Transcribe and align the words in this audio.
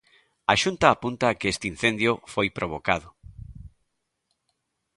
A 0.51 0.53
Xunta 0.63 0.85
apunta 0.89 1.25
a 1.27 1.37
que 1.39 1.47
este 1.53 1.65
incendio 1.73 2.11
foi 2.33 2.47
provocado. 2.57 3.09